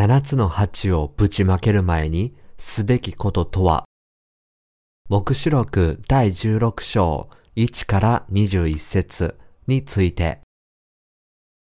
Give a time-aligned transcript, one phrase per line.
[0.00, 3.84] 七つの鉢をぶちまける前にすべきこととは？
[5.10, 9.36] 目視録第16章1から21節
[9.66, 10.40] について。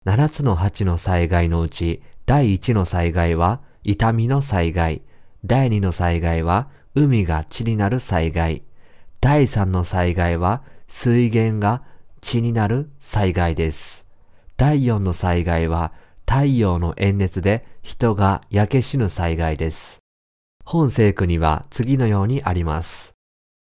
[0.04, 5.00] 七つの鉢の災害のうち第一の災害は痛みの災害、
[5.46, 8.64] 第二の災害は海が血になる災害、
[9.22, 11.82] 第三の災害は水源が
[12.20, 14.06] 血になる災害です。
[14.58, 15.94] 第四の災害は
[16.28, 20.00] 太陽の炎熱で人が焼け死ぬ災害です。
[20.64, 23.14] 本聖句には次のようにあります。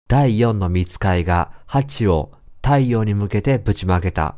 [0.09, 2.31] 第四の見つかいが鉢を
[2.63, 4.35] 太陽に向けてぶちまけた。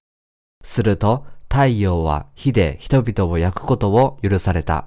[0.63, 4.85] すると太陽は火で人々を焼くことを許された。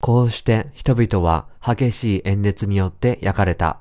[0.00, 3.78] こうして人々は激しい炎熱によって焼かれた。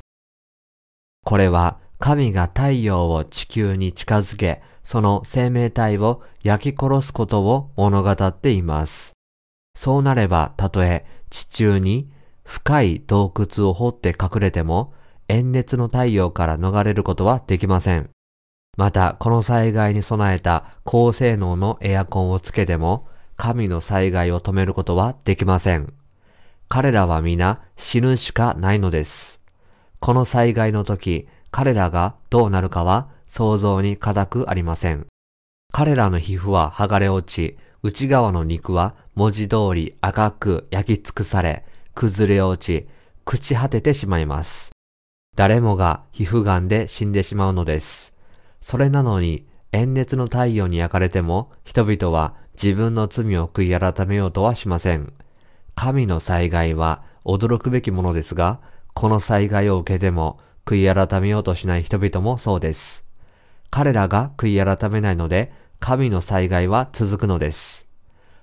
[1.23, 9.13] これは神が太陽を地球に近づけ、その生命体を焼き殺すことを物語っています。
[9.75, 12.09] そうなれば、たとえ地中に
[12.43, 14.93] 深い洞窟を掘って隠れても、
[15.29, 18.09] 炎熱の太陽から逃れることはできません。
[18.77, 25.93] また、この災害に備えた高性能のエアコンをつけても、神の災害を止めることはできません。
[26.69, 29.41] 彼らは皆死ぬしかないのです。
[29.99, 35.07] この災害の時、彼らがどうなるかは想像に難くありません。
[35.71, 41.63] 彼らの皮膚は剥がれ落ち、内側の肉は文字通り赤く焼き尽くされ、
[41.95, 42.89] 崩れ落ち、
[43.25, 44.71] 朽ち果ててしまいます。
[45.37, 48.17] 誰もが皮膚癌で死んでしまうのです。
[48.61, 55.13] それなのに、炎熱の太陽に焼かれても、人々は自分の罪を悔い改めようとはしません。
[55.73, 58.59] 神の災害は驚くべきものですが、
[58.93, 63.10] この災害を受けても悔い改めようとしない人々もそうです。
[63.71, 67.87] 彼らが悔い改めないので、神の災害は続くのです。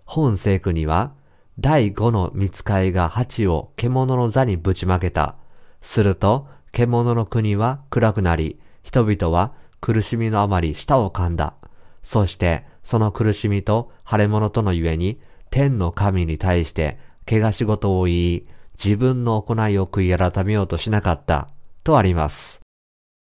[0.04, 1.12] 本聖句には、
[1.60, 5.36] 第五の見つかいが鉢を獣の座にぶちまけた。
[5.82, 11.54] すると、獣の国は暗くなり、人々は苦しみのあまり舌を噛んだ。
[12.02, 18.46] そして、その苦しみと腫れ物とのゆえに、天の神に対して怪我仕事を言い、
[18.82, 21.48] 自分の行いを悔い改めようとしなかった、
[21.84, 22.67] とあります。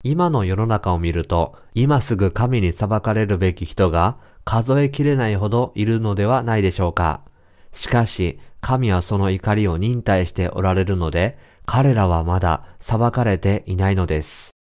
[0.07, 7.21] 今の世の中を見ると、今すぐ神に裁かれるべき人が数えきれないほどいるのではないでしょうか。
[7.71, 14.51] しかし、神はその怒りを忍耐しておられるので、彼らはまだ裁かれていないのです。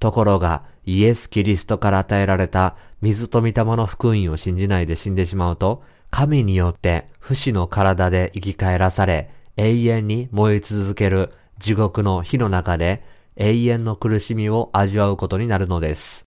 [0.00, 11.30] ところが、イエス・キリストから与えられた水と御霊の福音を信じないで死んでしまうと、神によって不死の体で生き返らされ、永遠に燃え続ける
[11.60, 13.04] 地獄の火の中で
[13.36, 16.24] 永遠の苦しみを味わうことになるのです。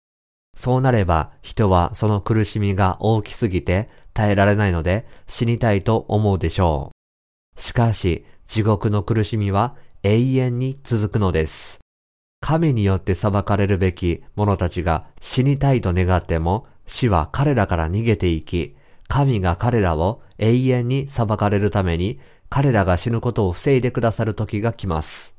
[0.56, 6.92] そうなれば人はその苦しみが大きすぎて耐えられないので死にたいと思うでしょ
[7.56, 7.60] う。
[7.60, 11.80] しかし地獄の苦しみは永遠に続くのです。
[12.40, 18.76] 神によって裁かれるべき者たちが死にたいと願っても、死は彼らから逃げていき、
[19.08, 25.36] 神が彼らを永遠に裁かれるために、彼らが死ぬことを防いでくださる時が来ます。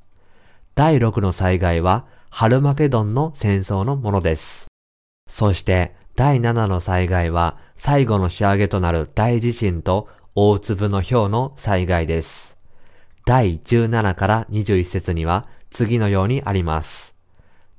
[0.79, 4.67] 第6の災害は、ハルマケドンの戦争のものです。
[5.29, 12.57] そして、第7の災害は、最後の仕上げとなる大地震と大粒の氷の災害です。
[13.25, 17.17] 第17から21節には、次のようにあります。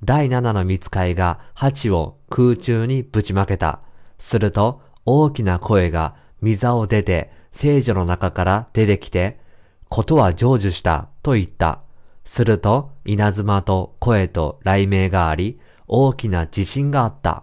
[0.05, 3.81] 第七の見つかいが鉢を空中にぶちまけた。
[4.19, 9.41] すると大きな声が溝を出て聖女の中から出てきて、
[9.89, 11.81] ことは成就したと言った。
[12.25, 17.42] すると稲妻と声と雷鳴があり、大きな地震があった。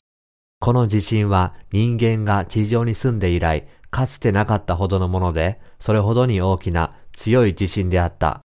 [0.59, 8.41] この地震は人間が地上に住んで以来、かつてなかったほどのもので、それほどに大きな強い地震であった。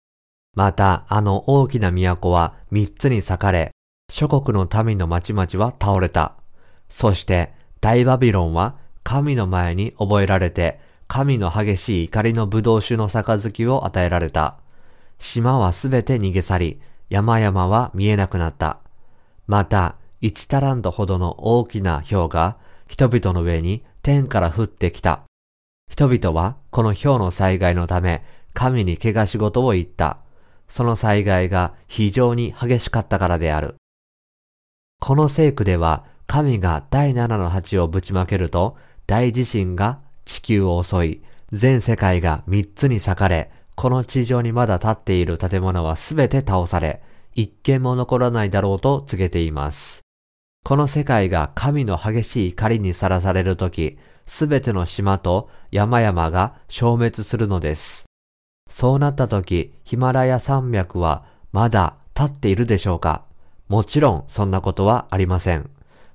[0.55, 3.73] また、あの大きな都は三つに裂かれ、
[4.11, 6.35] 諸国の民の町々は倒れた。
[6.89, 14.59] そして、大バビロンは神の前に覚えられて、神の激しい怒りの葡萄酒の杯を与えられた。
[15.19, 18.79] 島はすべて逃げ去り、山々は見えなくなった。
[19.47, 22.57] また、一タラントほどの大きな氷が
[22.89, 25.23] 人々の上に天から降ってきた。
[25.91, 30.19] 人々はこの氷の災害のため神に怪我仕事を言った。
[30.69, 33.77] その災害が非常に激しかったからである。
[35.01, 38.77] この聖句では、神が第七の鉢をぶちまけると、
[39.07, 41.23] 大地震が地球を襲い、
[41.53, 43.51] 全世界が三つに裂かれ、
[43.81, 47.01] この地上にまだ立っている建物はすべて倒され、
[47.37, 50.01] 一軒も残らないだろうと告げています。
[50.65, 53.97] この世界が神の激しい怒りにさらされるとき、
[54.27, 58.07] すべての島と山々が消滅するのです。
[58.69, 63.27] そうなった時、ヒマラヤ山脈はまだ立っているでしょうか？
[63.69, 65.71] もちろんそんなことはありません。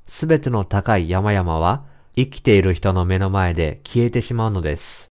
[0.05, 5.07] すべての高い山々は生きている人の目の前で消えてしまうのです。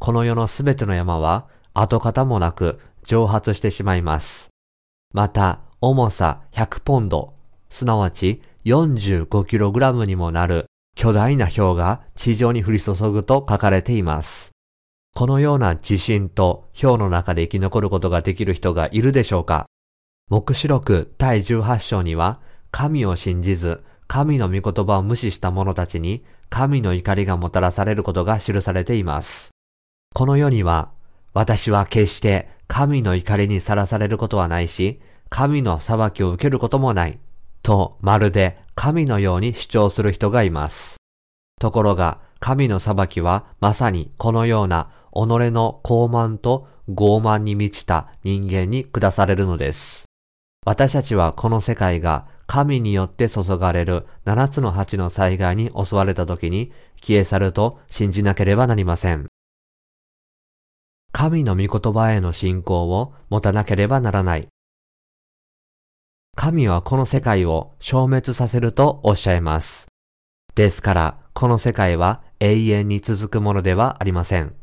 [0.00, 4.50] この世のすべての山は跡形もなく蒸発してしまいます。
[5.12, 7.34] また、重さ100ポンド、
[7.68, 14.52] すなわち 45kg にもなる巨大な氷が地上に降り注ぐと書かれています。
[15.14, 19.66] このような地震と氷の中で生き残ることができる人がいるでしょうか
[20.30, 22.40] 目視録第18章には、
[22.70, 29.50] 神を信じず、神の御言葉を無視した者たちに、神の怒りがもたらされることが記されています。
[30.14, 30.90] この世には、
[31.34, 37.18] 私は決して神の怒りにさらされることはないし、神の裁きを受けることもない。
[37.62, 40.96] と、まるで神のように主張する人がいます。
[41.60, 45.18] ところが、神の裁きはまさにこのような己
[45.52, 50.04] の傲慢と傲慢に満ちた人間に下されるのです。
[50.66, 59.31] 私たちはこの世界が神によって注がれる七つの八の災害に襲われた時に消え去ると信じなければなりません。
[61.12, 64.48] 神の御言葉への信仰を持たなければならない。
[66.34, 69.88] 神はこの世界を消滅させるとおっしゃいます。
[70.54, 74.54] ですから、この世界は永遠に続くものではありません。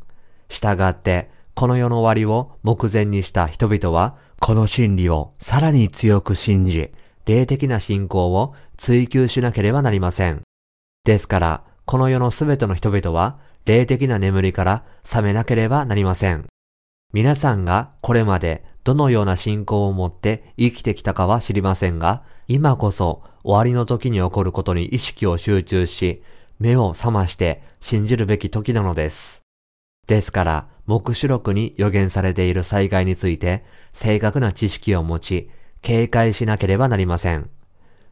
[0.48, 6.90] したがって、この世の終わりを目前にした人々は、この真理をさらに強く信じ、
[7.26, 10.42] 霊的な信仰を追求しなければなりません。
[11.04, 16.46] ですから、この世のすべての人々は、霊的な眠りから覚めなければなりません。
[17.12, 26.22] 皆さんがこれまでどのような信仰を持って生きてきたかは知りませんが、今こそ終わりの時に起こることに意識を集中し、
[26.58, 29.42] 目を覚まして信じるべき時なのです。
[30.06, 35.50] ですから、目視録に予言されている災害について、正確な知識を持ち、
[35.82, 37.48] 警戒しなければなりません。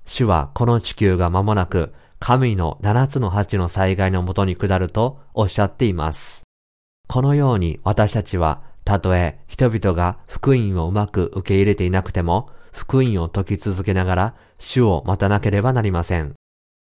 [0.07, 6.43] 主はこの地球が間もなく、神の七つの八の災害のもとに下るとおっしゃっています。
[7.09, 16.35] このように私たちは、たとえ人々が福音をうまく受け入れていなくても、福音を説き続けながら主を待たなければなりません。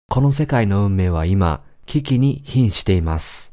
[0.09, 3.51] この世界の運命は今、危機に瀕しています。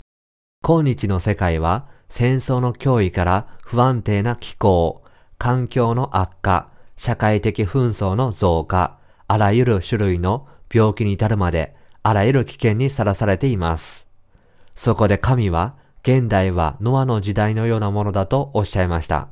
[0.63, 5.03] 今日の世界は戦争の脅威から不安定な気候、
[5.37, 8.97] 環境の悪化、社会的紛争の増加、
[9.27, 10.47] あらゆる種類の
[10.77, 14.07] 病気に至るまで、あらゆる危険にさらされています。
[14.75, 19.27] そこで神は、現代はノアの時代のようなものだとおっしゃいました。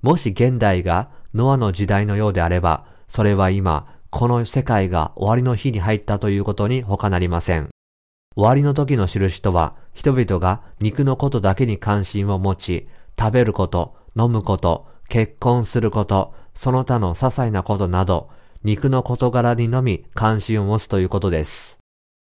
[0.00, 7.68] もし現代がノアの時代のようであれば、それは今、この世界が終わりの日に入ったということに他なりません。
[8.34, 12.88] 終わりの時の印とは、人々が肉のことだけに関心を持ち、
[13.18, 18.30] 食べること、飲むこと、結婚すること、その他の些細なことなど、
[18.62, 21.78] 肉の事柄にのみ関心を持つということです。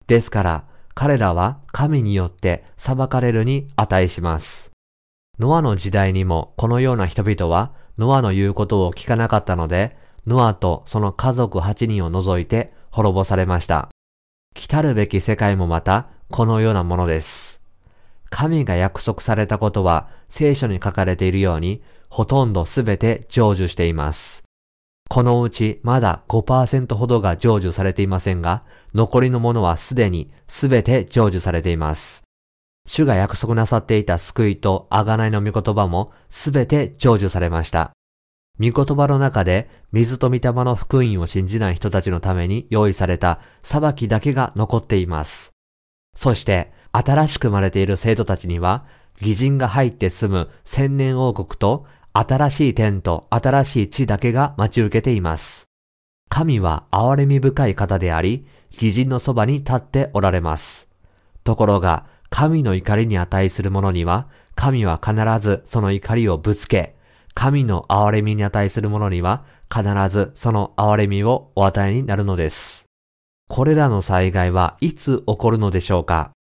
[0.07, 0.65] ですから、
[0.95, 4.71] 彼らは神によって裁かれるに値します。
[5.39, 9.97] ノアの時代にもこのような人々はノアの言うことを聞かなかったので、
[10.27, 13.89] ノアとその家族8人を除いて滅ぼされました。
[14.55, 17.63] 来たるべき世界もまたこのようなものです。
[18.29, 24.50] 神が約束されたことは聖書に書かれているようにほとんどすべて成就しています。
[25.13, 28.63] このうちまだ5%ほどが成就されていませんが、
[28.95, 32.23] 残りのものはすでにすべて成就されています。
[32.87, 37.91] 主が約束なさっていた救いと贖いの御言葉もすべて成就されました。
[38.61, 45.51] 御言葉の中で水と御霊の福音を信じない人たちのために用意された裁きだけが残っています。
[46.15, 48.87] そして新しく生まれている生徒たちには
[49.21, 55.67] 偽人が入って住む千年王国と新しい天と新しい地だけが待ち受けています。
[56.29, 58.47] 神は憐れみ深い方であり、
[58.79, 60.89] 偽人のそばに立っておられます。
[61.45, 66.97] ところが、神の怒りに値する者には、神は必ずその怒りをぶつけ、
[67.35, 72.87] 神の憐れみに値する者には必ずその憐れみをお与えになるのです。
[73.49, 76.33] これらの災害はいつ起こるのでしょうか？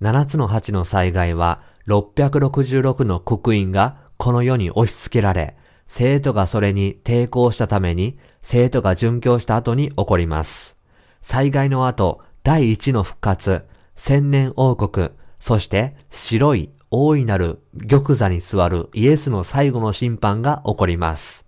[0.00, 5.54] 七つの八の災害は666の刻印がこの世に押し付けられ、
[5.86, 10.78] 生徒がそれに抵抗したために生徒が殉教した後に起こります。
[11.20, 13.66] 災害の後、第一の復活、
[13.96, 21.46] 千年王国、そして白い大いなる玉座に座るイエスの最後の審判が起こります。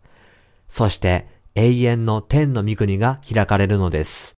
[0.68, 4.35] そして永遠の天の御国が開かれるのです。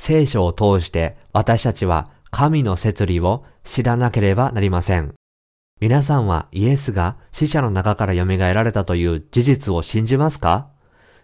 [0.00, 5.17] 聖書を通して私たちは神の摂理を知らなければなりません。
[5.80, 10.70] 皆さんはイエスが死者の中から蘇られたという事実を信じますか？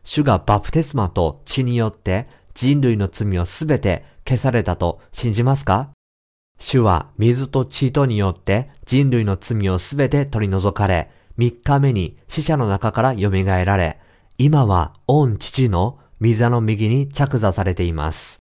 [0.04, 5.90] 主がバプテスマと血によって人類の罪をすべて消されたと信じますか？
[6.60, 13.98] 主は水と血とによって人類の罪をすべて取り除かれ、3日目に死者の中から蘇られ、
[14.38, 18.38] 今は御父の御座の右に着座されています。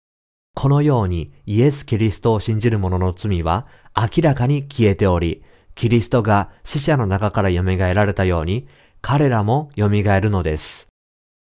[0.54, 5.44] このようにイエス・キリストを信じる者の罪は明らかに消えており、
[5.78, 8.66] キリストが死者の中から蘇られたように、
[9.00, 10.88] 彼らも蘇るのです。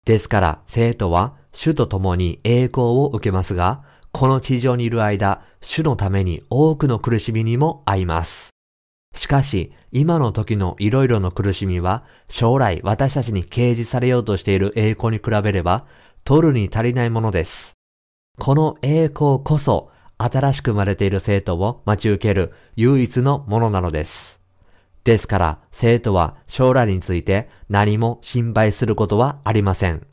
[0.06, 3.84] ですから、生徒は主と共に栄光を受けますが、
[4.14, 8.52] この地上にいる間、主のために多くの苦しみにも遭います。
[9.14, 15.88] しかし、今の時のいろいろの苦しみは、将来私たちに掲示されようとしている栄光に比べれば、
[16.24, 17.74] 取るに足りないものです。
[18.40, 19.92] この栄光こそ、
[20.24, 24.42] 新しく生まれている生徒を待ち受ける唯一のものなのです。
[25.04, 30.06] ですから、生徒は将来について何も心配することはありません。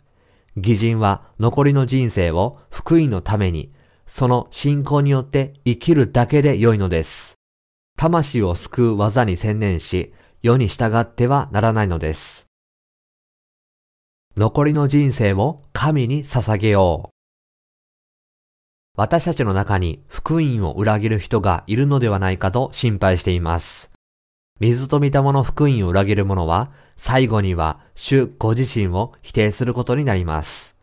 [0.57, 3.73] 義人は残りの人生を福音のために、
[4.07, 7.35] その信仰によって生きるだけで良いのです。
[7.97, 12.47] 魂を救う技に専念し、世に従ってはならないのです。
[14.37, 17.18] 残りの人生を神に捧げよう。
[18.99, 23.93] 私たちの中に福音を裏切る人がいるのではないかと心配しています。
[24.59, 30.77] 水と御霊の福音を裏切る者は、最後には主ご自身を否定することになります。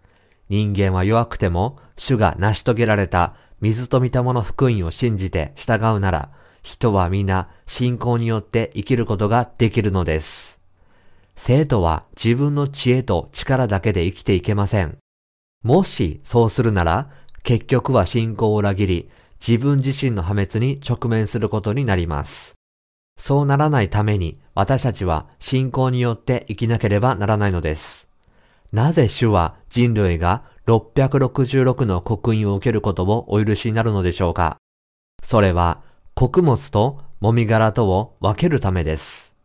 [0.48, 6.30] 人間は弱くても、主が成し遂げられた水と御霊の福音を信じて従うなら、
[6.64, 10.62] 人は皆信仰によって生きることができるのです。
[11.36, 15.00] 生徒は自分の知恵と力だけで生きていけません。
[15.64, 17.10] もしそうするなら、
[17.46, 19.10] 結局は信仰を裏切り、
[19.48, 22.56] 自分自身の破滅に直面することになります。
[23.20, 28.10] そうならないために私たちは信仰によって生きなければならないのです。
[28.72, 34.58] なぜ主は人類が666の刻印を受けることをお許しになるのでしょうか
[35.22, 35.84] それは
[36.16, 39.36] 穀物ともみ殻とを分けるためです。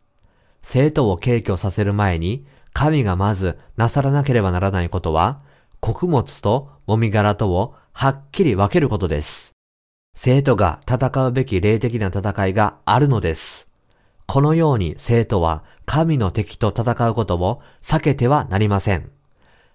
[0.63, 5.43] 生徒を敬挙させる前に神がまずなさらなければならないことは
[5.81, 9.55] 穀物ともみ殻とをはっきり分けることです。
[10.15, 13.69] 生徒が戦うべき霊的な戦いがあるのです。
[14.27, 19.11] このように生徒は神の敵と戦うことを避けてはなりません。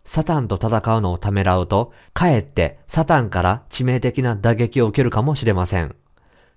[0.05, 5.95] サタンと戦うのをためらうと、かえってサタンから致命的な打撃を受けるかもしれません。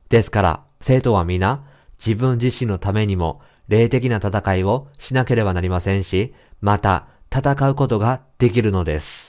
[0.10, 1.66] ですから、生徒は皆、
[1.98, 9.29] 自分自身のためにも霊的な戦いをしなければなりませんし、また戦うことができるのです。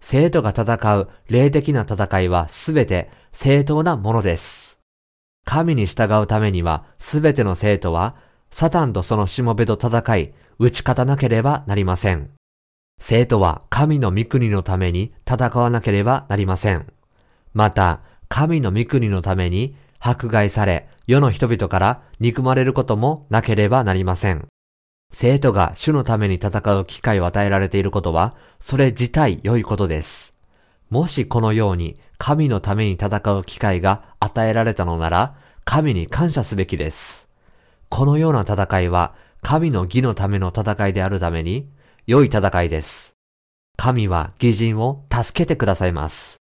[0.00, 4.80] 生徒が戦う霊的な戦いはすべて正当なものです。
[5.44, 8.16] 神に従うためにはすべての生徒は
[8.50, 12.30] サタンとそのしもべと戦い、打ち勝たなければなりません。
[12.98, 16.86] 生徒は神の御国のために戦わなければなりません。
[17.52, 24.46] また、神の御国のために迫害され、世の人々から憎まれることもなければなりません。
[25.18, 30.36] 生徒が主のために戦う機会を与えられていることは、それ自体良いことです。
[30.90, 37.30] もしこのように神のために戦う機会が与えられたのなら、神に感謝すべきです。
[37.88, 41.66] このような戦いは、神の義のための戦いであるために、
[42.06, 43.14] 良い戦いです。
[43.78, 46.36] 神は義人を助けてくださいます。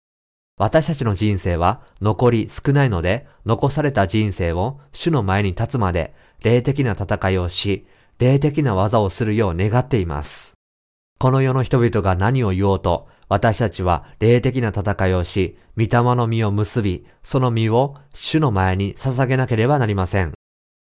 [0.57, 7.87] 私たちの人生は残り少ないので、残された人生を主の前に立つまで霊的な戦いをし、
[8.17, 10.53] 霊的な技をするよう願っています。
[11.19, 20.33] この世の人々が何を言おうと、私たちは霊的な戦いをし、御霊の実を結び、その実を主の前に捧げなければなりません。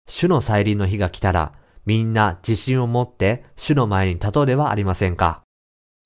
[0.07, 1.53] 主の再臨の日が来たら、
[1.87, 5.43] みんな自信を持って主の前に立とうではありませんか。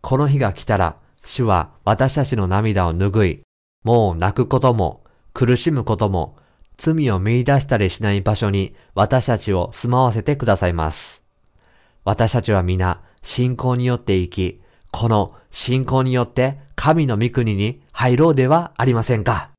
[0.02, 3.42] この日が来たら、主は私たちの涙を拭い、
[3.84, 5.02] もう泣くことも、
[5.34, 6.36] 苦しむことも、
[6.78, 11.24] 罪を見出したりしない場所に私たちを住まわせてくださいます。
[12.04, 14.60] 私たちは皆信仰によって生き、
[14.92, 19.50] この信仰によって神の御国に入ろうではありませんか。